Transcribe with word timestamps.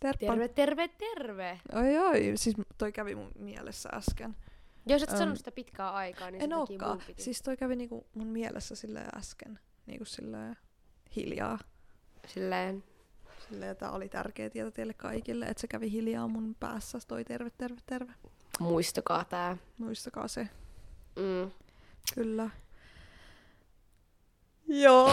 Terppa. 0.00 0.26
Terve, 0.26 0.48
terve, 0.48 0.88
terve! 0.88 1.60
Oi 1.74 1.98
oi, 1.98 2.32
siis 2.34 2.56
toi 2.78 2.92
kävi 2.92 3.14
mun 3.14 3.32
mielessä 3.38 3.88
äsken. 3.92 4.36
Jos 4.86 5.02
et 5.02 5.10
sanonut 5.10 5.38
sitä 5.38 5.52
pitkää 5.52 5.90
aikaa, 5.90 6.30
niin 6.30 6.42
en 6.42 6.50
sen 6.50 6.88
mun 6.88 7.02
piti. 7.06 7.22
Siis 7.22 7.42
toi 7.42 7.56
kävi 7.56 7.76
niinku 7.76 8.06
mun 8.14 8.26
mielessä 8.26 8.74
silleen 8.74 9.08
äsken. 9.16 9.58
Niinku 9.86 10.04
silleen 10.04 10.56
hiljaa. 11.16 11.58
Silleen, 12.26 12.84
Silleen, 13.48 13.70
että 13.72 13.90
oli 13.90 14.08
tärkeä 14.08 14.50
tieto 14.50 14.70
teille 14.70 14.94
kaikille, 14.94 15.46
että 15.46 15.60
se 15.60 15.66
kävi 15.66 15.92
hiljaa 15.92 16.28
mun 16.28 16.56
päässä. 16.60 16.98
Toi 17.08 17.24
terve, 17.24 17.50
terve, 17.50 17.80
terve. 17.86 18.12
muistakaa 18.60 19.24
tää. 19.24 19.56
Muistakaa 19.78 20.28
se. 20.28 20.48
Mm. 21.16 21.50
Kyllä. 22.14 22.50
Joo. 24.68 25.06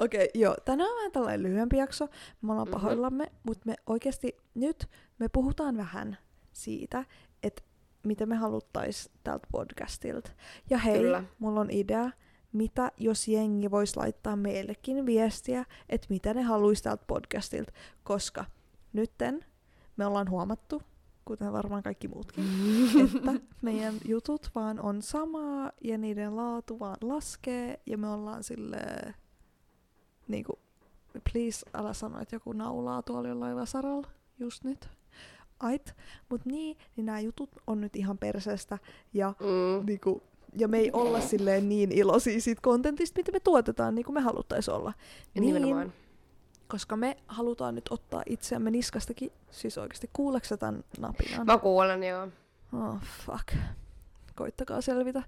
Okei, 0.00 0.24
okay, 0.24 0.28
joo. 0.34 0.56
Tänään 0.64 0.90
on 0.90 0.96
vähän 0.96 1.12
tällainen 1.12 1.42
lyhyempi 1.42 1.76
jakso. 1.76 2.06
Me 2.42 2.52
ollaan 2.52 2.68
Mhm. 2.68 2.74
mm-hmm. 2.74 2.82
pahoillamme, 2.82 3.32
mutta 3.42 3.62
me 3.66 3.74
oikeasti 3.86 4.36
nyt 4.54 4.88
me 5.18 5.28
puhutaan 5.28 5.76
vähän 5.76 6.18
siitä, 6.52 7.04
että 7.42 7.62
mitä 8.02 8.26
me 8.26 8.36
haluttais 8.36 9.10
tältä 9.24 9.46
podcastilta. 9.52 10.30
Ja 10.70 10.78
hei. 10.78 10.98
Kyllä. 11.00 11.24
mulla 11.38 11.60
on 11.60 11.70
idea, 11.70 12.10
mitä 12.52 12.92
jos 12.96 13.28
jengi 13.28 13.70
voisi 13.70 13.96
laittaa 13.96 14.36
meillekin 14.36 15.06
viestiä, 15.06 15.64
että 15.88 16.06
mitä 16.10 16.34
ne 16.34 16.42
haluaisi 16.42 16.82
tältä 16.82 17.04
podcastilta, 17.06 17.72
koska 18.04 18.44
nytten 18.92 19.44
me 19.96 20.06
ollaan 20.06 20.30
huomattu, 20.30 20.82
kuten 21.26 21.52
varmaan 21.52 21.82
kaikki 21.82 22.08
muutkin, 22.08 22.44
että 23.04 23.32
meidän 23.62 23.94
jutut 24.04 24.50
vaan 24.54 24.80
on 24.80 25.02
samaa 25.02 25.72
ja 25.84 25.98
niiden 25.98 26.36
laatu 26.36 26.78
vaan 26.78 26.96
laskee 27.02 27.80
ja 27.86 27.98
me 27.98 28.08
ollaan 28.08 28.44
silleen 28.44 29.14
niinku, 30.28 30.58
please 31.32 31.66
älä 31.74 31.92
sano, 31.92 32.20
että 32.20 32.36
joku 32.36 32.52
naulaa 32.52 33.02
tuolla 33.02 33.28
jollain 33.28 33.56
vasaralla 33.56 34.08
just 34.38 34.64
nyt. 34.64 34.88
Ait, 35.60 35.94
mut 36.28 36.44
niin, 36.44 36.76
niin 36.96 37.06
nämä 37.06 37.20
jutut 37.20 37.50
on 37.66 37.80
nyt 37.80 37.96
ihan 37.96 38.18
perseestä 38.18 38.78
ja 39.14 39.34
Mm. 39.40 39.86
niinku, 39.86 40.22
ja 40.58 40.68
me 40.68 40.78
ei 40.78 40.90
olla 40.92 41.20
silleen 41.20 41.68
niin 41.68 41.92
iloisia 41.92 42.40
siitä 42.40 42.60
kontentista, 42.62 43.18
mitä 43.18 43.32
me 43.32 43.40
tuotetaan, 43.40 43.94
niin 43.94 44.04
kuin 44.04 44.14
me 44.14 44.20
haluttais 44.20 44.68
olla. 44.68 44.92
Ja 45.34 45.40
nimenomaan. 45.40 45.92
Koska 46.68 46.96
me 46.96 47.16
halutaan 47.26 47.74
nyt 47.74 47.88
ottaa 47.90 48.22
itseämme 48.26 48.70
niskastakin, 48.70 49.32
siis 49.50 49.78
oikeasti 49.78 50.10
kuuleeko 50.12 50.46
sä 50.46 50.56
tämän 50.56 50.84
napinan? 50.98 51.46
Mä 51.46 51.58
kuulen, 51.58 52.04
joo. 52.04 52.28
Oh, 52.72 52.96
fuck. 53.26 53.54
Koittakaa 54.34 54.80
selvitä. 54.80 55.22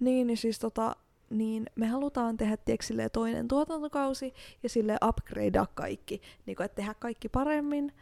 Niin, 0.00 0.26
niin 0.26 0.36
siis 0.36 0.58
tota, 0.58 0.96
niin 1.30 1.66
me 1.74 1.86
halutaan 1.86 2.36
tehdä 2.36 2.56
tiedätkö, 2.56 2.86
silleen 2.86 3.10
toinen 3.10 3.48
tuotantokausi 3.48 4.34
ja 4.62 4.68
sille 4.68 4.96
upgradea 5.08 5.66
kaikki. 5.74 6.22
Niin 6.46 6.56
kuin, 6.56 6.64
että 6.64 6.76
tehdä 6.76 6.94
kaikki 6.94 7.28
paremmin. 7.28 7.92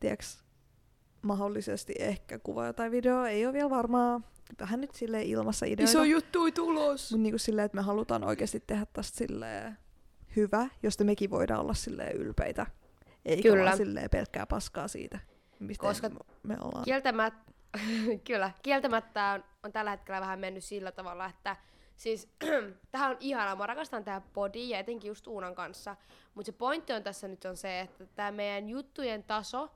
Tiedätkö, 0.00 0.24
mahdollisesti 1.22 1.94
ehkä 1.98 2.38
kuva 2.38 2.72
tai 2.72 2.90
video, 2.90 3.24
ei 3.24 3.46
ole 3.46 3.52
vielä 3.54 3.70
varmaa. 3.70 4.20
Vähän 4.60 4.80
nyt 4.80 4.94
sille 4.94 5.22
ilmassa 5.22 5.66
ideoita. 5.66 6.04
juttui 6.04 6.52
tulos! 6.52 7.10
Mutta 7.10 7.22
niinku 7.22 7.38
silleen, 7.38 7.66
että 7.66 7.76
me 7.76 7.82
halutaan 7.82 8.24
oikeasti 8.24 8.62
tehdä 8.66 8.86
tästä 8.92 9.18
silleen 9.18 9.78
hyvä, 10.36 10.66
josta 10.82 11.04
mekin 11.04 11.30
voidaan 11.30 11.60
olla 11.60 11.74
silleen 11.74 12.16
ylpeitä. 12.16 12.66
Eikä 13.24 13.42
Kyllä. 13.42 13.64
vaan 13.64 13.76
silleen 13.76 14.10
pelkkää 14.10 14.46
paskaa 14.46 14.88
siitä, 14.88 15.18
mistä 15.58 15.86
Koska 15.86 16.10
me 16.42 16.56
ollaan. 16.60 16.84
Kieltämättä, 16.84 17.52
kyllä, 18.26 18.50
kieltämättä 18.62 19.30
on, 19.30 19.44
on 19.62 19.72
tällä 19.72 19.90
hetkellä 19.90 20.20
vähän 20.20 20.40
mennyt 20.40 20.64
sillä 20.64 20.92
tavalla, 20.92 21.26
että 21.26 21.56
siis 21.96 22.28
tähän 22.92 23.10
on 23.10 23.16
ihanaa, 23.20 23.56
mä 23.56 23.66
rakastan 23.66 24.04
tää 24.04 24.20
podi 24.32 24.68
ja 24.68 24.78
etenkin 24.78 25.08
just 25.08 25.26
Uunan 25.26 25.54
kanssa, 25.54 25.96
mutta 26.34 26.46
se 26.46 26.58
pointti 26.58 26.92
on 26.92 27.02
tässä 27.02 27.28
nyt 27.28 27.44
on 27.44 27.56
se, 27.56 27.80
että 27.80 28.06
tämä 28.06 28.32
meidän 28.32 28.68
juttujen 28.68 29.24
taso 29.24 29.70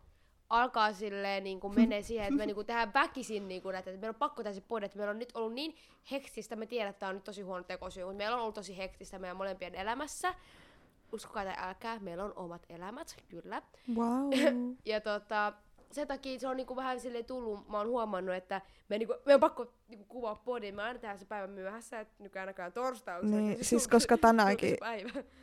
alkaa 0.50 0.92
silleen 0.92 1.44
niin 1.44 1.60
kuin 1.60 1.74
menee 1.74 2.02
siihen, 2.02 2.26
että 2.26 2.38
me 2.38 2.46
niin 2.46 2.54
kuin 2.54 2.66
tehdään 2.66 2.94
väkisin 2.94 3.48
niin 3.48 3.62
kuin 3.62 3.72
näitä, 3.72 3.90
että 3.90 4.00
meillä 4.00 4.14
on 4.14 4.18
pakko 4.18 4.42
tehdä 4.42 4.54
se 4.54 4.60
podi, 4.60 4.84
että 4.84 4.98
meillä 4.98 5.10
on 5.10 5.18
nyt 5.18 5.32
ollut 5.34 5.52
niin 5.52 5.74
hektistä, 6.10 6.56
me 6.56 6.66
tiedän, 6.66 6.90
että 6.90 7.00
tämä 7.00 7.10
on 7.10 7.16
nyt 7.16 7.24
tosi 7.24 7.42
huono 7.42 7.64
tekosyy, 7.64 8.04
mutta 8.04 8.16
meillä 8.16 8.36
on 8.36 8.42
ollut 8.42 8.54
tosi 8.54 8.76
hektistä 8.76 9.18
meidän 9.18 9.36
molempien 9.36 9.74
elämässä, 9.74 10.34
uskokaa 11.12 11.44
tai 11.44 11.54
älkää, 11.58 11.98
meillä 11.98 12.24
on 12.24 12.32
omat 12.36 12.66
elämät, 12.68 13.16
kyllä. 13.28 13.62
Wow. 13.94 14.30
Ja 14.84 15.00
tota, 15.00 15.52
sen 15.92 16.08
takia 16.08 16.38
se 16.38 16.48
on 16.48 16.56
niinku 16.56 16.76
vähän 16.76 17.00
silleen 17.00 17.24
tullut, 17.24 17.68
mä 17.68 17.78
oon 17.78 17.86
huomannut, 17.86 18.34
että 18.34 18.60
me, 18.88 18.98
niinku, 18.98 19.14
me 19.26 19.34
on 19.34 19.40
pakko 19.40 19.72
niinku 19.88 20.04
kuvaa 20.04 20.34
podin, 20.34 20.74
me 20.74 20.82
aina 20.82 20.98
tehdään 20.98 21.18
se 21.18 21.24
päivän 21.24 21.50
myöhässä, 21.50 22.00
että 22.00 22.14
nykyään 22.22 22.48
on 23.16 23.28
se 23.28 23.36
Niin, 23.36 23.44
oikeasti 23.44 23.64
siis 23.64 23.82
julkis- 23.84 23.90
koska 23.90 24.18
tänäänkin- 24.28 24.76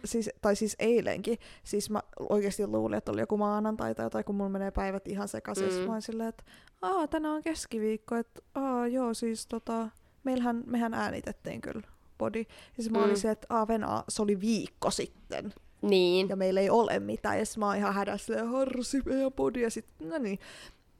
siis, 0.05 0.29
tai 0.41 0.55
siis 0.55 0.75
eilenkin, 0.79 1.37
siis 1.63 1.89
mä 1.89 2.01
oikeasti 2.29 2.67
luulin, 2.67 2.97
että 2.97 3.11
oli 3.11 3.19
joku 3.21 3.37
maanantai 3.37 3.95
tai 3.95 4.05
jotain, 4.05 4.25
kun 4.25 4.35
mulla 4.35 4.49
menee 4.49 4.71
päivät 4.71 5.07
ihan 5.07 5.27
sekaisin. 5.27 5.69
Mm. 5.73 5.79
Mm. 5.79 5.85
Mä 5.85 5.91
oon 5.91 6.01
silleen, 6.01 6.29
että 6.29 6.43
aa, 6.81 7.07
tänään 7.07 7.35
on 7.35 7.41
keskiviikko, 7.43 8.15
että 8.15 8.41
aa, 8.55 8.87
joo, 8.87 9.13
siis 9.13 9.47
tota, 9.47 9.89
meillähän, 10.23 10.63
mehän 10.65 10.93
äänitettiin 10.93 11.61
kyllä 11.61 11.81
podi. 12.17 12.39
Ja 12.77 12.83
siis 12.83 12.89
mä 12.91 12.97
Mm. 12.97 13.03
olin 13.03 13.17
se, 13.17 13.31
että 13.31 13.47
aa, 13.49 13.67
Venä, 13.67 14.03
se 14.09 14.21
oli 14.21 14.41
viikko 14.41 14.91
sitten. 14.91 15.53
Niin, 15.89 16.29
ja 16.29 16.35
meillä 16.35 16.59
ei 16.61 16.69
ole 16.69 16.99
mitään, 16.99 17.37
ja 17.39 17.43
mä 17.57 17.65
oon 17.67 17.75
ihan 17.77 17.93
hädässä 17.93 18.25
silleen, 18.25 18.47
harsi 18.47 19.01
meidän 19.05 19.33
podi, 19.33 19.61
ja 19.61 19.69
sit, 19.69 19.85
no 19.99 20.17
niin, 20.17 20.39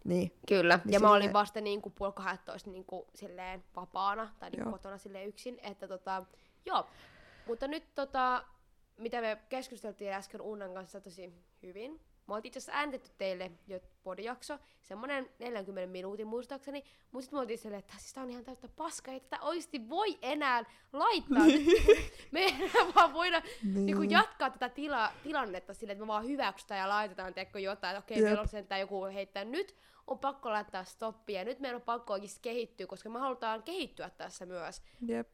niin, 0.04 0.32
kyllä. 0.48 0.80
Niin 0.86 0.94
ja 0.94 1.00
mä 1.00 1.08
silleen- 1.08 1.22
olin 1.24 1.34
vasta 1.34 1.62
niinku 1.62 1.90
puoli 1.90 2.14
12 2.14 2.70
niinku 2.72 3.08
silleen 3.16 3.64
vapaana, 3.76 4.34
tai 4.40 4.50
Joo. 4.58 4.72
kotona 4.72 4.98
silleen 4.98 5.28
yksin, 5.28 5.60
että 5.64 5.88
tota, 5.88 6.26
joo. 6.66 6.86
Mutta 7.48 7.68
nyt 7.68 7.84
tota, 7.96 8.44
mitä 8.98 9.22
me 9.22 9.38
keskusteltiin 9.50 10.14
äsken 10.14 10.42
Unnan 10.42 10.74
kanssa 10.74 11.02
tosi 11.02 11.34
hyvin. 11.64 12.00
Me 12.28 12.34
oltiin 12.34 12.50
itse 12.50 12.58
asiassa 12.58 12.80
äänitetty 12.80 13.12
teille 13.18 13.52
jo 13.68 13.80
podijakso, 14.04 14.60
semmonen 14.82 15.30
40 15.40 15.92
minuutin 15.92 16.28
muistaakseni, 16.28 16.84
mutta 17.12 17.22
sitten 17.22 17.38
me 17.38 17.42
oltiin 17.42 17.60
silleen, 17.60 17.80
että 17.80 17.94
siis 17.98 18.14
tää 18.14 18.24
on 18.24 18.30
ihan 18.30 18.44
täyttä 18.44 18.68
paskaa, 18.76 19.14
ei 19.14 19.20
tätä 19.20 19.42
oikeasti 19.42 19.90
voi 19.90 20.18
enää 20.22 20.64
laittaa. 20.94 21.46
Nyt 21.46 21.66
me 22.32 22.40
ei 22.40 22.54
enää 22.60 22.94
vaan 22.96 23.14
voida 23.14 23.42
niin. 23.64 24.00
niin 24.00 24.12
jatkaa 24.12 24.50
tätä 24.50 24.70
tila, 24.70 25.12
tilannetta 25.24 25.74
silleen, 25.74 25.96
että 25.96 26.04
me 26.04 26.08
vaan 26.08 26.26
hyväksytään 26.26 26.80
ja 26.80 26.90
laitetaan 26.90 27.34
tiedätkö, 27.34 27.60
jotain, 27.60 27.96
että 27.96 28.06
okei, 28.06 28.18
Jep. 28.18 28.26
meillä 28.26 28.42
on 28.42 28.48
sentään 28.48 28.82
joku 28.82 29.06
heittää. 29.06 29.46
Nyt 29.46 29.76
on 30.08 30.20
pakko 30.20 30.50
laittaa 30.50 30.84
stoppia 30.84 31.40
ja 31.40 31.46
nyt 31.46 31.60
meidän 31.60 31.76
on 31.76 31.82
pakko 31.82 32.14
oikeasti 32.14 32.40
kehittyä, 32.42 32.88
koska 32.88 33.10
me 33.10 33.20
halutaan 33.20 33.64
kehittyä 33.64 34.10
tässä 34.10 34.46
myös. 34.46 34.82
Jep. 35.08 35.34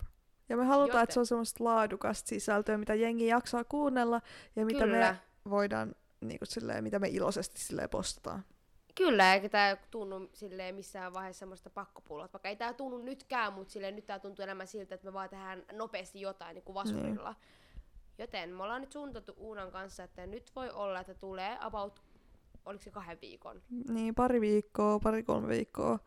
Ja 0.49 0.57
me 0.57 0.63
halutaan, 0.65 0.87
Joten- 0.89 1.03
että 1.03 1.13
se 1.13 1.19
on 1.19 1.25
semmoista 1.25 1.63
laadukasta 1.63 2.27
sisältöä, 2.27 2.77
mitä 2.77 2.95
jengi 2.95 3.27
jaksaa 3.27 3.63
kuunnella, 3.63 4.21
ja 4.55 4.65
mitä 4.65 4.83
Kyllä. 4.83 5.11
me 5.45 5.49
voidaan, 5.49 5.95
niin 6.21 6.39
kuin 6.39 6.47
silleen, 6.47 6.83
mitä 6.83 6.99
me 6.99 7.07
iloisesti 7.09 7.59
silleen 7.59 7.89
postataan. 7.89 8.45
Kyllä, 8.95 9.33
eikä 9.33 9.49
tämä 9.49 9.77
tunnu 9.91 10.29
silleen 10.33 10.75
missään 10.75 11.13
vaiheessa 11.13 11.39
semmoista 11.39 11.69
pakkopullaa. 11.69 12.29
Vaikka 12.33 12.49
ei 12.49 12.55
tämä 12.55 12.73
tunnu 12.73 12.97
nytkään, 12.97 13.53
mutta 13.53 13.73
silleen 13.73 13.95
nyt 13.95 14.05
tämä 14.05 14.19
tuntuu 14.19 14.43
enemmän 14.43 14.67
siltä, 14.67 14.95
että 14.95 15.07
me 15.07 15.13
vaan 15.13 15.29
tehdään 15.29 15.63
nopeasti 15.73 16.21
jotain 16.21 16.55
niin 16.55 16.63
kuin 16.63 16.73
vasurilla. 16.73 17.35
Joten 18.17 18.49
me 18.49 18.63
ollaan 18.63 18.81
nyt 18.81 18.91
suunniteltu 18.91 19.33
Uunan 19.37 19.71
kanssa, 19.71 20.03
että 20.03 20.25
nyt 20.27 20.51
voi 20.55 20.69
olla, 20.69 20.99
että 20.99 21.13
tulee 21.13 21.57
about, 21.59 22.01
oliko 22.65 22.83
se 22.83 22.91
kahden 22.91 23.17
viikon? 23.21 23.61
Niin, 23.89 24.15
pari 24.15 24.41
viikkoa, 24.41 24.99
pari 24.99 25.23
kolme 25.23 25.47
viikkoa, 25.47 25.99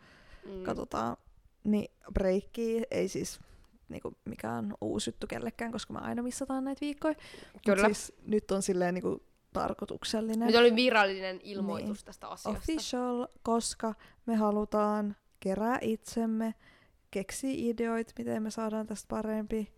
Mm. 0.45 0.63
katsotaan. 0.63 1.17
Niin, 1.65 1.91
breikki 2.15 2.83
ei 2.91 3.09
siis 3.09 3.41
niinku, 3.89 4.13
mikään 4.25 4.75
uusi 4.81 5.11
juttu 5.11 5.27
kellekään, 5.27 5.73
koska 5.73 5.93
me 5.93 5.99
aina 6.03 6.23
missataan 6.23 6.65
näitä 6.65 6.81
viikkoja. 6.81 7.15
Mut 7.53 7.63
Kyllä. 7.67 7.85
siis 7.85 8.13
nyt 8.27 8.51
on 8.51 8.63
silleen 8.63 8.95
niinku, 8.95 9.23
tarkoituksellinen. 9.55 10.47
Nyt 10.47 10.57
oli 10.57 10.75
virallinen 10.77 11.41
ilmoitus 11.43 11.99
Niin. 11.99 12.05
tästä 12.05 12.29
asiasta. 12.29 12.59
official, 12.59 13.27
koska 13.43 13.95
me 14.27 14.37
halutaan 14.37 15.17
kerää 15.41 15.79
itsemme, 15.81 16.55
keksiä 17.11 17.51
ideoita, 17.55 18.13
miten 18.19 18.43
me 18.43 18.51
saadaan 18.51 18.87
tästä 18.87 19.07
parempi, 19.09 19.73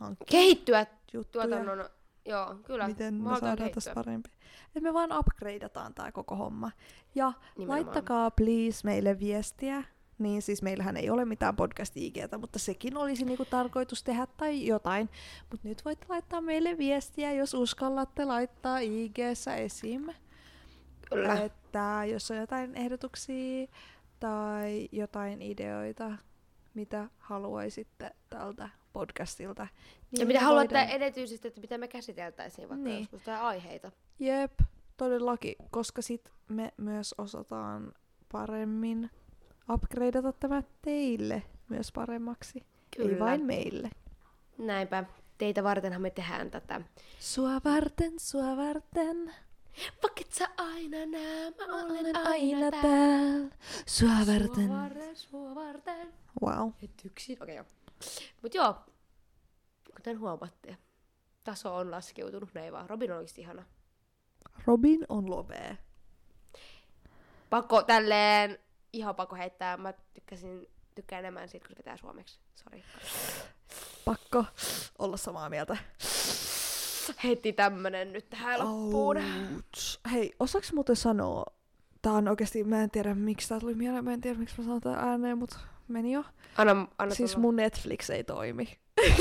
hankkia 0.00 0.26
Kehittyä 0.30 0.86
juttuja, 1.12 1.44
tuotannon, 1.48 1.84
joo, 2.24 2.54
kyllä. 2.64 2.88
miten 2.88 3.14
me 3.14 3.28
saadaan 3.28 3.56
kehittyä. 3.56 3.74
tästä 3.74 3.94
parempi. 3.94 4.30
Että 4.66 4.80
me 4.80 4.94
vaan 4.94 5.18
upgradeataan 5.18 5.94
tää 5.94 6.12
koko 6.12 6.36
homma. 6.36 6.70
Ja 7.14 7.32
Nimenomaan. 7.58 7.68
laittakaa 7.86 8.30
please 8.30 8.80
meille 8.84 9.18
viestiä. 9.20 9.84
Niin 10.22 10.42
siis 10.42 10.62
meillähän 10.62 10.96
ei 10.96 11.10
ole 11.10 11.24
mitään 11.24 11.56
podcast 11.56 11.96
IGtä, 11.96 12.38
mutta 12.38 12.58
sekin 12.58 12.96
olisi 12.96 13.24
niinku 13.24 13.44
tarkoitus 13.44 14.02
tehdä 14.02 14.26
tai 14.36 14.66
jotain. 14.66 15.08
Mutta 15.50 15.68
nyt 15.68 15.84
voitte 15.84 16.06
laittaa 16.08 16.40
meille 16.40 16.78
viestiä, 16.78 17.32
jos 17.32 17.54
uskallatte 17.54 18.24
laittaa 18.24 18.78
IGssä 18.78 19.56
esim. 19.56 20.08
Kyllä. 21.10 21.40
Että 21.40 22.02
jos 22.10 22.30
on 22.30 22.36
jotain 22.36 22.74
ehdotuksia 22.74 23.68
tai 24.20 24.88
jotain 24.92 25.42
ideoita, 25.42 26.12
mitä 26.74 27.08
haluaisitte 27.18 28.10
tältä 28.30 28.68
podcastilta. 28.92 29.66
Niin 30.10 30.20
ja 30.20 30.26
mitä 30.26 30.40
haluatte 30.40 30.74
voidaan- 30.74 30.94
erityisesti, 30.94 31.48
että 31.48 31.60
mitä 31.60 31.78
me 31.78 31.88
käsiteltäisiin 31.88 32.68
vaikka 32.68 32.84
niin. 32.84 32.98
joskus 33.00 33.22
tai 33.22 33.40
aiheita. 33.40 33.92
Jep, 34.18 34.60
todellakin, 34.96 35.54
koska 35.70 36.02
sit 36.02 36.32
me 36.48 36.72
myös 36.76 37.14
osataan 37.18 37.92
paremmin 38.32 39.10
upgradeata 39.70 40.32
tämä 40.32 40.62
teille 40.82 41.42
myös 41.68 41.92
paremmaksi. 41.92 42.58
Ei 42.58 43.08
Kyllä. 43.08 43.24
vain 43.24 43.44
meille. 43.44 43.90
Näinpä. 44.58 45.04
Teitä 45.38 45.64
vartenhan 45.64 46.02
me 46.02 46.10
tehdään 46.10 46.50
tätä. 46.50 46.80
Sua 47.18 47.60
varten, 47.64 48.12
sua 48.20 48.56
varten. 48.56 49.34
Et 50.32 50.32
sä 50.32 50.48
aina 50.56 51.06
näe, 51.06 51.50
mä 51.50 51.74
olen 51.74 51.90
Olen 51.90 52.16
aina, 52.16 52.30
aina 52.30 52.70
täällä. 52.70 52.82
täällä, 52.82 53.48
sua 53.86 54.08
varten. 54.26 54.66
Sua 54.68 54.76
varten, 54.76 55.16
sua 55.16 55.54
varten. 55.54 56.12
Wow. 56.42 56.70
Et 56.82 57.04
yksin, 57.04 57.42
okei 57.42 57.60
okay, 57.60 57.64
joo. 57.64 57.64
Mut 58.42 58.54
joo, 58.54 58.74
kuten 59.96 60.18
huomaatte, 60.18 60.76
taso 61.44 61.76
on 61.76 61.90
laskeutunut, 61.90 62.54
näin 62.54 62.72
vaan. 62.72 62.90
Robin 62.90 63.10
on 63.10 63.16
oikeesti 63.16 63.40
ihana. 63.40 63.64
Robin 64.66 65.04
on 65.08 65.30
lovee. 65.30 65.78
Pakko 67.50 67.82
tälleen, 67.82 68.58
ihan 68.92 69.14
pakko 69.14 69.36
heittää, 69.36 69.76
mä 69.76 69.92
tykkäsin, 70.14 70.66
tykkään 70.94 71.20
enemmän 71.20 71.48
siitä, 71.48 71.66
kun 71.66 71.74
se 71.74 71.78
vetää 71.78 71.96
suomeksi. 71.96 72.38
Sori. 72.54 72.84
Pakko 74.04 74.44
olla 74.98 75.16
samaa 75.16 75.50
mieltä. 75.50 75.76
Heti 77.24 77.52
tämmönen 77.52 78.12
nyt 78.12 78.30
tähän 78.30 78.60
loppuun. 78.60 79.16
Ouch. 79.16 80.00
Hei, 80.12 80.32
osaks 80.40 80.72
muuten 80.72 80.96
sanoa, 80.96 81.44
tää 82.02 82.12
on 82.12 82.28
oikeesti, 82.28 82.64
mä 82.64 82.82
en 82.82 82.90
tiedä 82.90 83.14
miksi 83.14 83.48
tää 83.48 83.60
tuli 83.60 83.74
mieleen, 83.74 84.04
mä 84.04 84.12
en 84.12 84.20
tiedä 84.20 84.38
miksi 84.38 84.54
mä 84.58 84.64
sanon 84.64 84.80
tää 84.80 84.94
ääneen, 84.96 85.38
mut 85.38 85.58
meni 85.88 86.12
jo. 86.12 86.24
Anna, 86.56 86.86
anna 86.98 87.14
Siis 87.14 87.30
tulla. 87.30 87.42
mun 87.42 87.56
Netflix 87.56 88.10
ei 88.10 88.24
toimi. 88.24 88.78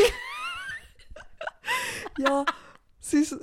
ja 2.26 2.46
siis, 3.00 3.36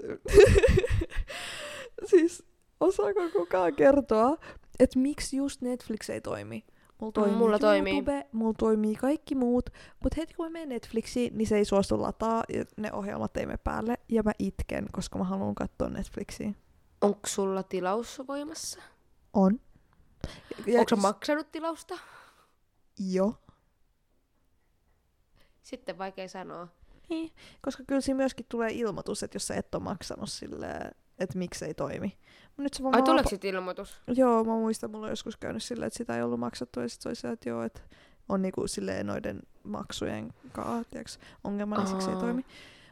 siis 2.11 2.43
osaako 2.81 3.21
kukaan 3.33 3.75
kertoa, 3.75 4.37
että 4.81 4.99
miksi 4.99 5.37
just 5.37 5.61
Netflix 5.61 6.11
ei 6.11 6.21
toimi? 6.21 6.65
Mulla 7.01 7.13
toimii 7.13 7.37
mulla 7.37 7.59
toimii. 7.59 7.93
YouTube, 7.93 8.27
mulla 8.33 8.55
toimii 8.59 8.95
kaikki 8.95 9.35
muut, 9.35 9.71
mutta 10.03 10.15
heti 10.17 10.35
kun 10.35 10.47
mä 10.47 10.51
menen 10.51 10.69
Netflixiin, 10.69 11.39
niin 11.39 11.49
se 11.49 11.57
ei 11.57 11.65
suostu 11.65 12.03
lataa, 12.03 12.45
ja 12.49 12.65
ne 12.77 12.93
ohjelmat 12.93 13.37
ei 13.37 13.47
mene 13.47 13.59
päälle, 13.65 13.99
ja 14.09 14.23
mä 14.23 14.33
itken, 14.39 14.87
koska 14.93 15.19
mä 15.19 15.25
haluan 15.25 15.55
katsoa 15.55 15.89
Netflixiä. 15.89 16.53
Onko 17.01 17.21
sulla 17.27 17.63
tilaus 17.63 18.23
voimassa? 18.29 18.83
On. 19.33 19.61
Ja, 20.67 20.81
Onko 20.81 20.89
sä 20.91 20.97
maksanut 20.97 21.53
tilausta? 21.53 21.99
Joo. 22.99 23.35
Sitten 25.63 25.99
vaikea 25.99 26.29
sanoa. 26.29 26.69
Niin, 27.09 27.33
koska 27.63 27.83
kyllä 27.87 28.01
siinä 28.01 28.17
myöskin 28.17 28.47
tulee 28.49 28.71
ilmoitus, 28.73 29.23
että 29.23 29.37
jos 29.37 29.47
sä 29.47 29.55
et 29.55 29.75
ole 29.75 29.83
maksanut 29.83 30.31
silleen, 30.31 30.95
että 31.19 31.39
miksi 31.39 31.65
ei 31.65 31.75
toimi. 31.75 32.17
Nyt 32.57 32.75
se 32.75 32.83
vaan 32.83 32.95
Ai 32.95 33.03
tuleeko 33.03 33.29
sit 33.29 33.45
ilmoitus? 33.45 34.03
Joo, 34.07 34.45
mä 34.45 34.53
muistan, 34.53 34.91
mulla 34.91 35.07
on 35.07 35.13
joskus 35.13 35.37
käynyt 35.37 35.63
silleen, 35.63 35.87
että 35.87 35.97
sitä 35.97 36.17
ei 36.17 36.23
ollut 36.23 36.41
maksettu, 36.41 36.81
ja 36.81 36.89
sit 36.89 37.01
se 37.01 37.09
oli 37.09 37.17
se, 37.17 37.31
että 37.31 37.49
joo, 37.49 37.63
että 37.63 37.81
on 38.29 38.43
niinku 38.43 38.67
silleen 38.67 39.07
noiden 39.07 39.41
maksujen 39.65 40.33
tiiäks, 40.91 41.19
ongelma, 41.45 41.77
niin 41.77 41.87
siksi 41.87 42.11
ei 42.11 42.17
toimi. 42.17 42.45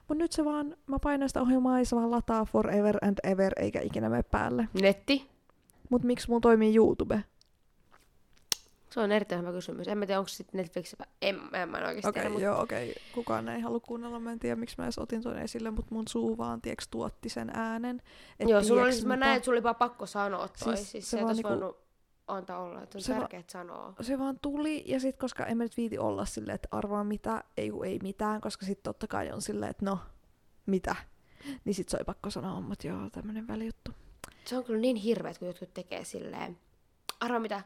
Mut 0.09 0.19
nyt 0.19 0.33
se 0.33 0.45
vaan, 0.45 0.77
mä 0.87 0.99
painan 0.99 1.29
sitä 1.29 1.41
ohjelmaa, 1.43 1.79
ja 1.79 1.85
se 1.85 1.97
vaan 1.97 2.11
lataa 2.11 2.45
forever 2.45 2.99
and 3.03 3.19
ever, 3.25 3.53
eikä 3.57 3.81
ikinä 3.81 4.09
mene 4.09 4.23
päälle. 4.23 4.69
Netti? 4.83 5.31
Mut 5.91 6.03
miksi 6.03 6.29
mulla 6.29 6.41
toimii 6.41 6.77
YouTube? 6.77 7.25
Se 8.97 9.01
on 9.01 9.13
erittäin 9.13 9.41
hyvä 9.41 9.53
kysymys. 9.53 9.89
En 9.89 9.99
mä 9.99 10.07
tiedä, 10.07 10.19
onko 10.19 10.29
sitten 10.29 10.59
Netflix... 10.59 10.95
En, 11.23 11.41
en, 11.53 11.69
mä 11.69 11.79
en 11.79 11.87
oikeasti 11.87 12.09
Okei, 12.09 12.23
tiedä, 12.23 12.29
okay, 12.29 12.31
mutta 12.33 12.45
joo, 12.45 12.63
okei. 12.63 12.91
Okay. 12.91 13.03
Kukaan 13.15 13.49
ei 13.49 13.61
halua 13.61 13.81
kuunnella, 13.81 14.21
mä 14.21 14.33
en 14.33 14.39
tiedä, 14.39 14.57
miksi 14.57 14.75
mä 14.79 14.85
edes 14.85 14.99
otin 14.99 15.23
ton 15.23 15.39
esille, 15.39 15.71
mutta 15.71 15.95
mun 15.95 16.09
suu 16.09 16.39
vaan, 16.39 16.61
tiiäks, 16.63 16.89
tuotti 16.89 17.29
sen 17.29 17.51
äänen. 17.55 18.03
Et 18.41 18.49
Joo, 18.49 18.63
sulla 18.63 18.83
oli, 18.83 18.93
siis, 18.93 19.05
mä 19.05 19.17
mitä- 19.17 19.27
näin, 19.27 19.37
että 19.37 19.45
sulla 19.45 19.57
oli 19.57 19.63
vaan 19.63 19.77
pakko 19.77 20.07
sanoa 20.07 20.49
toi. 20.49 20.77
Siis 20.77 20.91
Siis, 20.91 21.11
se 21.11 21.17
se, 21.17 21.25
vaan 21.25 21.37
niinku- 21.37 21.49
voinut 21.49 21.79
antaa 22.27 22.59
olla, 22.59 22.83
että 22.83 22.99
on 22.99 23.03
se 23.03 23.15
va- 23.15 23.19
tärkeää 23.21 23.43
sanoa. 23.51 23.95
se 24.01 24.19
vaan 24.19 24.39
tuli, 24.43 24.85
ja 24.87 25.01
sit 25.01 25.17
koska 25.17 25.47
en 25.47 25.57
mä 25.57 25.63
nyt 25.63 25.77
viiti 25.77 25.99
olla 25.99 26.25
silleen, 26.25 26.55
että 26.55 26.69
arvaa 26.71 27.05
mitä, 27.05 27.45
ei 27.57 27.71
kun 27.71 27.87
ei 27.87 27.99
mitään, 28.03 28.41
koska 28.41 28.67
sit 28.67 28.83
totta 28.83 29.07
kai 29.07 29.31
on 29.33 29.43
silleen, 29.43 29.71
että 29.71 29.85
no, 29.85 29.99
mitä. 30.67 30.97
Niin 31.65 31.75
sit 31.75 31.89
se 31.89 31.97
oli 31.97 32.05
pakko 32.05 32.31
sanoa, 32.31 32.61
mutta 32.61 32.87
joo, 32.87 33.11
tämmönen 33.11 33.49
välijuttu. 33.49 33.91
Se 34.45 34.57
on 34.59 34.65
kyllä 34.65 34.81
niin 34.81 34.97
hirveet, 34.97 35.39
kun 35.39 35.49
jotkut 35.49 35.75
tekee 35.75 36.05
silleen, 36.05 36.59
arva 37.21 37.39
mitä? 37.39 37.63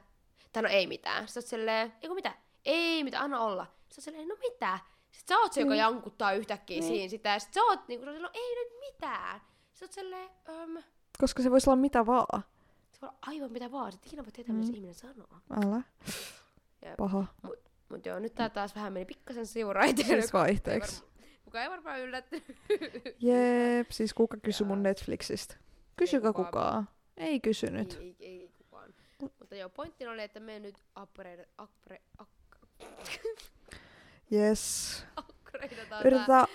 Tai 0.53 0.63
no 0.63 0.69
ei 0.69 0.87
mitään. 0.87 1.29
Sitten 1.29 1.41
oot 1.43 1.47
silleen, 1.49 1.93
ei 2.03 2.09
kun 2.09 2.15
mitä? 2.15 2.35
Ei 2.65 3.05
mitä, 3.05 3.21
anna 3.21 3.41
olla. 3.41 3.65
Sitten 3.65 3.95
oot 3.99 4.05
silleen, 4.05 4.29
no 4.29 4.35
mitä? 4.51 4.79
Sitten 5.11 5.37
sä 5.37 5.41
oot 5.41 5.53
se, 5.53 5.61
joka 5.61 5.71
Niin. 5.73 5.79
jankuttaa 5.79 6.33
yhtäkkiä 6.33 6.81
Niin. 6.81 6.89
siinä 6.93 7.09
sitä. 7.09 7.29
Ja 7.29 7.39
sit 7.39 7.55
sä 7.55 7.63
oot 7.63 7.89
niinku, 7.89 8.07
no 8.07 8.31
ei 8.35 8.55
nyt 8.55 8.69
mitään. 8.81 9.41
Sitten 9.73 9.87
oot 9.87 9.93
silleen, 9.93 10.31
öm, 10.49 10.83
Koska 11.19 11.43
se 11.43 11.51
voisi 11.51 11.71
olla 11.71 11.81
mitä 11.81 12.07
vaan. 12.07 12.45
se 12.93 13.01
voi 13.03 13.09
olla 13.09 13.19
aivan 13.23 13.53
mitä 13.53 13.73
vaan. 13.73 13.93
Sitten 13.93 14.09
ikinä 14.09 14.25
voi 14.25 14.33
tietää, 14.33 14.55
mitä 14.55 14.67
Mm. 14.67 14.71
se 14.73 14.77
ihminen 14.77 14.95
sanoo. 14.95 15.29
Älä. 15.67 15.83
Jep. 16.85 16.97
Paha. 16.97 17.25
Mut 17.89 18.07
joo, 18.07 18.19
nyt 18.19 18.35
tää 18.35 18.49
taas 18.51 18.75
vähän 18.75 18.93
meni 18.93 19.05
pikkasen 19.05 19.47
siuraiteen. 19.47 20.07
Siis 20.09 20.33
vaihteeksi. 20.33 21.05
Kuka 21.45 21.63
ei 21.63 21.71
varmaan 21.71 22.01
yllätty. 22.01 22.43
Jep, 23.21 23.91
siis 23.91 24.15
kuka 24.15 24.37
kysyi 24.37 24.67
mun. 24.67 24.83
Netflixistä? 24.83 25.57
Kysykö 25.97 26.33
kukaan. 26.33 26.89
Ei 27.17 27.41
kysynyt. 27.41 27.93
Ei, 28.01 28.17
ei, 28.21 28.27
ei. 28.40 28.40
Mutta 29.21 29.55
joo, 29.57 29.69
pointtina 29.69 30.11
oli, 30.11 30.23
että 30.23 30.41
me 30.41 30.59
nyt 30.59 30.75
upgrade, 31.03 31.49
upgrade, 31.63 32.03
Yes. 34.33 35.05
upgradeataan. 35.31 36.05
Yritetään, 36.05 36.47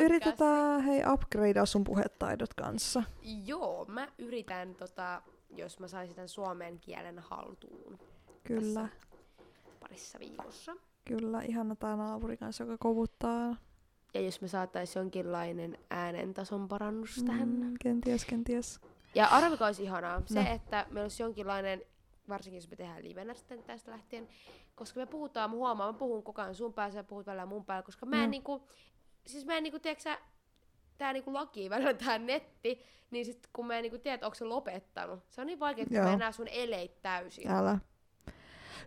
yritetään 0.00 0.80
hei 0.80 1.02
upgradea 1.12 1.66
sun 1.66 1.84
puhetaidot 1.84 2.54
kanssa. 2.54 3.02
Joo, 3.44 3.84
mä 3.88 4.08
yritän, 4.18 4.74
tota, 4.74 5.22
jos 5.56 5.80
mä 5.80 5.88
saisin 5.88 6.14
tämän 6.16 6.28
suomen 6.28 6.78
kielen 6.78 7.18
haltuun 7.18 7.98
Kyllä, 8.44 8.88
parissa 9.80 10.18
viikossa. 10.18 10.76
kyllä. 11.04 11.42
Ihana 11.42 11.76
tää 11.76 11.96
naapuri 11.96 12.36
kanssa, 12.36 12.64
joka 12.64 12.76
kovuttaa. 12.78 13.56
Ja 14.14 14.20
jos 14.20 14.40
me 14.40 14.48
saatais 14.48 14.96
jonkinlainen 14.96 15.78
äänentason 15.90 16.68
parannus 16.68 17.22
tähän. 17.26 17.48
Mm, 17.48 17.74
kenties, 17.80 18.24
kenties. 18.24 18.80
Ja 19.14 19.26
arvika 19.26 19.66
olisi 19.66 19.82
ihanaa 19.82 20.22
se, 20.26 20.42
No. 20.42 20.54
että 20.54 20.86
meillä 20.90 21.02
olisi 21.02 21.22
jonkinlainen, 21.22 21.82
varsinkin 22.28 22.56
jos 22.56 22.70
me 22.70 22.76
tehdään 22.76 23.04
livenä 23.04 23.34
sitten 23.34 23.62
tästä 23.62 23.90
lähtien, 23.90 24.28
koska 24.74 25.00
me 25.00 25.06
puhutaan, 25.06 25.50
mä 25.50 25.56
huomaan, 25.56 25.94
mä 25.94 25.98
puhun 25.98 26.22
koko 26.22 26.42
ajan 26.42 26.54
sun 26.54 26.72
päässä 26.74 26.98
ja 26.98 27.04
puhut 27.04 27.26
välillä 27.26 27.46
mun 27.46 27.64
päällä, 27.64 27.82
koska 27.82 28.06
mä 28.06 28.16
en 28.16 28.22
Mm. 28.24 28.30
niinku, 28.30 28.66
siis 29.26 29.46
mä 29.46 29.56
en 29.56 29.62
niinku, 29.62 29.78
tiedätkö 29.78 30.02
sä, 30.02 30.18
tää 30.98 31.12
niinku 31.12 31.34
laki, 31.34 31.70
välillä 31.70 31.94
tää 31.94 32.18
netti, 32.18 32.80
niin 33.10 33.24
sit 33.24 33.48
kun 33.52 33.66
mä 33.66 33.76
en 33.76 33.82
niinku 33.82 33.98
tiedä, 33.98 34.14
että 34.14 34.26
onko 34.26 34.34
se 34.34 34.44
lopettanut, 34.44 35.20
se 35.30 35.40
on 35.40 35.46
niin 35.46 35.60
vaikea, 35.60 35.82
että 35.82 35.94
Joo. 35.94 36.04
mä 36.04 36.12
en 36.12 36.18
näe 36.18 36.32
sun 36.32 36.48
eleit 36.48 37.02
täysin. 37.02 37.50
Älä. 37.50 37.78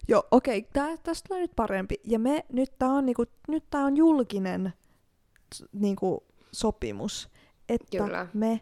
Joo, 0.08 0.28
okei, 0.32 0.58
okay, 0.58 0.98
tästä 1.04 1.28
tulee 1.28 1.42
nyt 1.42 1.56
parempi. 1.56 1.96
Ja 2.04 2.20
me, 2.20 2.46
nyt 2.50 2.72
tää 2.80 2.90
on, 2.90 3.06
niinku, 3.06 3.26
nyt 3.48 3.64
tää 3.70 3.86
on 3.86 3.98
julkinen 3.98 4.74
niinku, 5.72 6.24
sopimus, 6.52 7.30
että 7.70 7.98
Kyllä. 7.98 8.28
me 8.34 8.62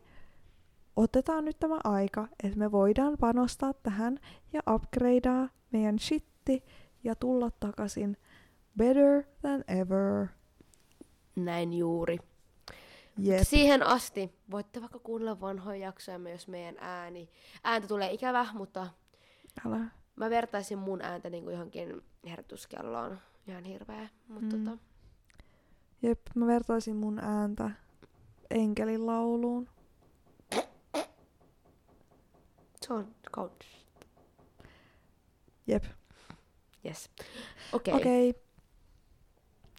otetaan 0.95 1.45
nyt 1.45 1.59
tämä 1.59 1.77
aika, 1.83 2.27
että 2.43 2.57
me 2.59 2.71
voidaan 2.71 3.17
panostaa 3.19 3.73
tähän 3.73 4.19
ja 4.53 4.61
upgradea 4.73 5.47
meidän 5.71 5.99
shitti 5.99 6.63
ja 7.03 7.15
tulla 7.15 7.51
takaisin 7.59 8.17
better 8.77 9.23
than 9.41 9.63
ever. 9.67 10.27
Näin 11.35 11.73
juuri. 11.73 12.17
Jep. 13.17 13.39
Siihen 13.43 13.83
asti 13.83 14.35
voitte 14.51 14.81
vaikka 14.81 14.99
kuunnella 14.99 15.41
vanhoja 15.41 15.79
jaksoja, 15.79 16.29
jos 16.29 16.47
meidän 16.47 16.75
ääni, 16.79 17.29
ääntä 17.63 17.87
tulee 17.87 18.11
ikävä, 18.11 18.45
mutta 18.53 18.87
Älä. 19.67 19.79
mä 20.15 20.29
vertaisin 20.29 20.77
mun 20.77 21.01
ääntä 21.01 21.29
niinku 21.29 21.49
johonkin 21.49 22.01
hertuskelloon. 22.29 23.19
Ihan 23.47 23.63
hirveä, 23.63 24.09
mutta 24.27 24.55
Mm. 24.55 24.63
tota, 24.65 24.77
Jep, 26.01 26.19
mä 26.35 26.47
vertaisin 26.47 26.95
mun 26.95 27.19
ääntä 27.19 27.71
enkelin 28.49 29.05
lauluun. 29.05 29.69
se 30.53 30.67
on 32.93 33.15
kaunis. 33.31 33.85
Jep. 35.67 35.83
Yes. 36.85 37.09
Okei. 37.73 37.93
Okay. 37.93 38.29
Okay. 38.29 38.41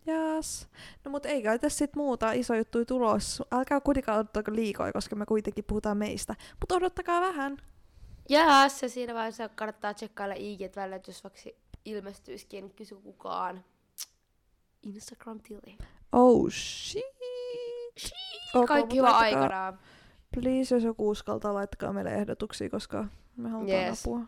Jas. 0.07 0.69
No 1.05 1.11
mut 1.11 1.27
ei 1.27 1.43
kai 1.43 1.59
tässä 1.59 1.79
sit 1.79 1.97
muuta 1.97 2.33
iso 2.33 2.55
juttu 2.55 2.85
tulos. 2.85 3.43
Älkää 3.53 3.81
kuitenkaan 3.81 4.19
odottako 4.19 4.53
liikoja, 4.53 4.93
koska 4.93 5.17
me 5.17 5.27
kuitenkin 5.27 5.65
puhutaan 5.65 5.97
meistä. 5.97 6.35
Mutta 6.61 6.75
odottakaa 6.75 7.21
vähän. 7.21 7.57
Ja 8.29 8.69
se 8.69 8.89
siinä 8.89 9.15
vaiheessa 9.15 9.49
kannattaa 9.49 9.95
tsekkailla 9.95 10.35
IG 10.39 10.77
välillä, 10.77 10.97
että 10.97 11.11
jos 11.11 11.25
vaikka 11.25 11.41
ilmestyisikin, 11.85 12.65
niin 12.65 12.75
kysy 12.75 12.95
kukaan. 12.95 13.65
Instagram-tili. 14.83 15.79
Oh 16.13 16.51
shit. 16.51 17.17
Ok, 18.55 18.67
Kaikki 18.67 18.97
mut 18.97 19.07
hyvä 19.07 19.17
aikanaan. 19.17 19.79
Please, 20.41 20.75
jos 20.75 20.85
joku 20.85 21.11
uskaltaa, 21.11 21.55
laittakaa 21.55 21.93
meille 21.93 22.15
ehdotuksia, 22.15 22.71
koska 22.71 23.07
me 23.37 23.49
halutaan 23.49 23.81
Yes. 23.83 24.01
apua. 24.03 24.21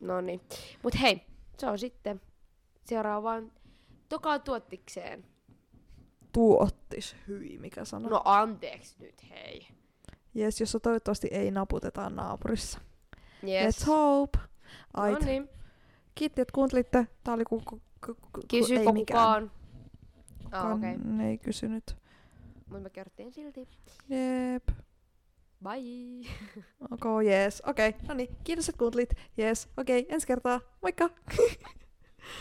No 0.00 0.20
niin. 0.20 0.40
Mut 0.82 1.00
hei, 1.00 1.26
se 1.58 1.66
on 1.66 1.78
sitten 1.78 2.20
seuraavaan 2.84 3.52
tokaan 4.08 4.42
tuottikseen. 4.42 5.24
Tuottis 6.32 7.16
hyi, 7.28 7.58
mikä 7.58 7.84
sana. 7.84 8.08
No 8.08 8.22
anteeksi 8.24 8.96
nyt, 8.98 9.30
hei. 9.30 9.66
Jes, 10.34 10.60
jossa 10.60 10.80
toivottavasti 10.80 11.28
ei 11.30 11.50
naputetaan 11.50 12.16
naapurissa. 12.16 12.80
Yes. 13.48 13.82
Let's 13.82 13.86
hope. 13.86 14.38
Ait. 14.94 15.20
No 15.20 15.26
niin. 15.26 15.48
Kiitti, 16.14 16.40
että 16.40 16.52
kuuntelitte. 16.54 17.06
Tää 17.24 17.34
oli 17.34 17.44
ku, 17.44 17.62
ku, 17.68 17.80
ku, 18.06 18.14
ku, 18.32 18.40
ei 18.52 18.92
mikään. 18.92 18.94
kukaan? 18.94 19.50
Ah, 20.44 20.44
Kukaan 20.44 20.72
okei. 20.72 20.94
Okay. 20.94 21.26
ei 21.26 21.38
kysynyt. 21.38 21.96
Mutta 22.66 22.80
me 22.80 22.90
kerrottiin 22.90 23.32
silti. 23.32 23.68
Jep. 24.08 24.68
Bye! 25.62 26.28
Ok, 26.90 27.04
jees. 27.24 27.62
Okei, 27.66 27.88
okay. 27.88 28.00
no 28.08 28.14
niin. 28.14 28.36
Kiitos, 28.44 28.68
että 28.68 28.78
kuuntelit. 28.78 29.10
Jees. 29.36 29.68
Okei, 29.76 30.00
okay, 30.00 30.14
ensi 30.14 30.26
kertaa. 30.26 30.60
Moikka! 30.82 31.10